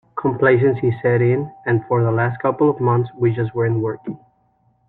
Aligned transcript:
Complacency 0.15 0.97
set 1.03 1.21
in, 1.21 1.51
and 1.67 1.85
for 1.87 2.01
the 2.03 2.11
last 2.11 2.41
couple 2.41 2.71
of 2.71 2.79
months 2.81 3.11
we 3.19 3.31
just 3.35 3.53
weren't 3.53 3.79
working. 3.81 4.17